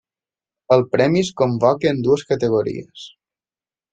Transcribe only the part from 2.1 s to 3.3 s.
categories: